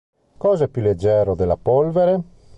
[0.37, 2.23] Cosa è più leggero della polvere?